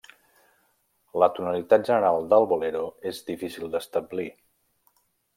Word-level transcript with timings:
La 1.23 1.27
tonalitat 1.39 1.83
general 1.89 2.25
del 2.31 2.45
Bolero 2.53 2.81
és 3.11 3.19
difícil 3.27 3.67
d'establir. 3.75 4.25